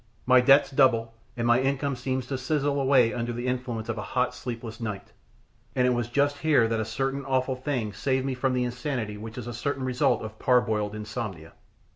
[0.25, 4.13] My debts double, and my income seems to sizzle away under the influence of a
[4.17, 5.13] hot, sleepless night;
[5.75, 9.15] and it was just here that a certain awful thing saved me from the insanity
[9.19, 11.53] which is a certain result of parboiled insomnia.